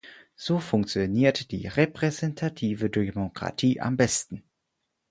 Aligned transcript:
So 0.35 0.57
funktioniert 0.59 1.51
die 1.51 1.67
repräsentative 1.67 2.89
Demokratie 2.89 3.79
am 3.81 3.97
besten. 3.97 4.43